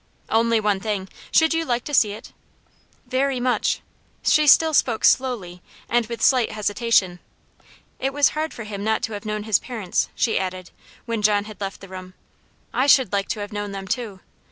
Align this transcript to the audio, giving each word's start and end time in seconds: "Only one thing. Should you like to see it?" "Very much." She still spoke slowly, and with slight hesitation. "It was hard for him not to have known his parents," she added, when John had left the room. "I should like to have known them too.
"Only 0.29 0.59
one 0.59 0.79
thing. 0.79 1.09
Should 1.29 1.53
you 1.53 1.63
like 1.63 1.83
to 1.83 1.93
see 1.93 2.13
it?" 2.13 2.33
"Very 3.05 3.39
much." 3.39 3.81
She 4.23 4.47
still 4.47 4.73
spoke 4.73 5.05
slowly, 5.05 5.61
and 5.87 6.07
with 6.07 6.23
slight 6.23 6.53
hesitation. 6.53 7.19
"It 7.99 8.11
was 8.11 8.29
hard 8.29 8.51
for 8.51 8.63
him 8.63 8.83
not 8.83 9.03
to 9.03 9.13
have 9.13 9.25
known 9.25 9.43
his 9.43 9.59
parents," 9.59 10.09
she 10.15 10.39
added, 10.39 10.71
when 11.05 11.21
John 11.21 11.45
had 11.45 11.61
left 11.61 11.81
the 11.81 11.87
room. 11.87 12.15
"I 12.73 12.87
should 12.87 13.13
like 13.13 13.27
to 13.27 13.41
have 13.41 13.53
known 13.53 13.73
them 13.73 13.87
too. 13.87 14.21